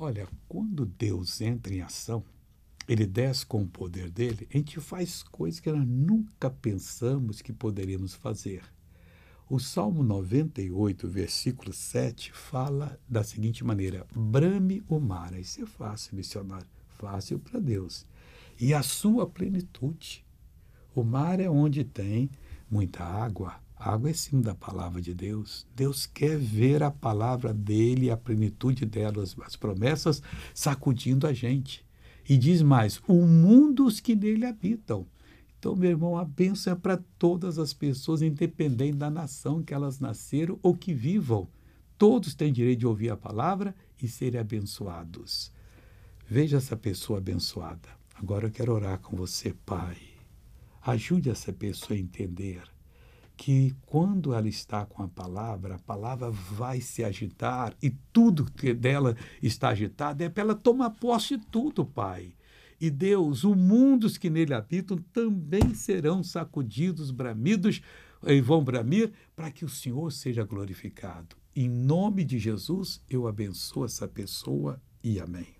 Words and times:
Olha, 0.00 0.28
quando 0.46 0.86
Deus 0.86 1.40
entra 1.40 1.74
em 1.74 1.80
ação, 1.80 2.22
ele 2.88 3.04
desce 3.04 3.44
com 3.44 3.62
o 3.62 3.66
poder 3.66 4.08
dele, 4.08 4.46
a 4.48 4.56
gente 4.56 4.78
faz 4.78 5.24
coisas 5.24 5.58
que 5.58 5.72
nós 5.72 5.84
nunca 5.84 6.48
pensamos 6.48 7.42
que 7.42 7.52
poderíamos 7.52 8.14
fazer. 8.14 8.62
O 9.50 9.58
Salmo 9.58 10.04
98, 10.04 11.08
versículo 11.08 11.72
7, 11.72 12.30
fala 12.30 12.96
da 13.08 13.24
seguinte 13.24 13.64
maneira: 13.64 14.06
brame 14.14 14.84
o 14.88 15.00
mar. 15.00 15.36
Isso 15.36 15.62
é 15.62 15.66
fácil, 15.66 16.14
missionário, 16.14 16.68
fácil 16.90 17.40
para 17.40 17.58
Deus. 17.58 18.06
E 18.60 18.72
a 18.72 18.84
sua 18.84 19.26
plenitude. 19.26 20.24
O 20.94 21.02
mar 21.02 21.40
é 21.40 21.50
onde 21.50 21.82
tem 21.82 22.30
muita 22.70 23.02
água. 23.02 23.60
A 23.78 23.92
água 23.92 24.10
é 24.10 24.12
sim 24.12 24.40
da 24.40 24.54
palavra 24.54 25.00
de 25.00 25.14
Deus. 25.14 25.64
Deus 25.74 26.04
quer 26.04 26.36
ver 26.36 26.82
a 26.82 26.90
palavra 26.90 27.54
dele, 27.54 28.10
a 28.10 28.16
plenitude 28.16 28.84
delas, 28.84 29.36
as 29.40 29.54
promessas 29.54 30.20
sacudindo 30.52 31.26
a 31.26 31.32
gente. 31.32 31.86
E 32.28 32.36
diz 32.36 32.60
mais: 32.60 33.00
o 33.06 33.24
mundo 33.24 33.86
os 33.86 34.00
que 34.00 34.16
nele 34.16 34.44
habitam. 34.44 35.06
Então, 35.58 35.76
meu 35.76 35.90
irmão, 35.90 36.16
a 36.16 36.24
bênção 36.24 36.72
é 36.72 36.76
para 36.76 36.96
todas 37.18 37.58
as 37.58 37.72
pessoas, 37.72 38.22
independente 38.22 38.96
da 38.96 39.10
nação 39.10 39.62
que 39.62 39.74
elas 39.74 39.98
nasceram 39.98 40.58
ou 40.62 40.76
que 40.76 40.92
vivam. 40.92 41.48
Todos 41.96 42.34
têm 42.34 42.52
direito 42.52 42.80
de 42.80 42.86
ouvir 42.86 43.10
a 43.10 43.16
palavra 43.16 43.74
e 44.00 44.06
serem 44.06 44.40
abençoados. 44.40 45.52
Veja 46.28 46.58
essa 46.58 46.76
pessoa 46.76 47.18
abençoada. 47.18 47.88
Agora 48.14 48.46
eu 48.46 48.50
quero 48.50 48.72
orar 48.72 48.98
com 49.00 49.16
você, 49.16 49.52
Pai. 49.66 49.96
Ajude 50.82 51.30
essa 51.30 51.52
pessoa 51.52 51.96
a 51.96 52.00
entender 52.00 52.62
que 53.38 53.72
quando 53.86 54.34
ela 54.34 54.48
está 54.48 54.84
com 54.84 55.00
a 55.00 55.08
palavra, 55.08 55.76
a 55.76 55.78
palavra 55.78 56.28
vai 56.28 56.80
se 56.80 57.04
agitar 57.04 57.72
e 57.80 57.88
tudo 58.12 58.50
que 58.50 58.74
dela 58.74 59.16
está 59.40 59.68
agitado 59.68 60.24
é 60.24 60.28
para 60.28 60.42
ela 60.42 60.54
tomar 60.56 60.90
posse 60.90 61.36
de 61.36 61.46
tudo, 61.46 61.86
Pai. 61.86 62.34
E 62.80 62.90
Deus, 62.90 63.44
o 63.44 63.54
mundos 63.54 64.18
que 64.18 64.28
nele 64.28 64.54
habitam 64.54 64.98
também 65.12 65.72
serão 65.72 66.22
sacudidos, 66.22 67.12
bramidos, 67.12 67.80
e 68.26 68.40
vão 68.40 68.62
bramir 68.62 69.12
para 69.36 69.52
que 69.52 69.64
o 69.64 69.68
Senhor 69.68 70.10
seja 70.10 70.42
glorificado. 70.42 71.36
Em 71.54 71.68
nome 71.68 72.24
de 72.24 72.40
Jesus, 72.40 73.00
eu 73.08 73.28
abençoo 73.28 73.84
essa 73.84 74.08
pessoa 74.08 74.82
e 75.02 75.20
amém. 75.20 75.54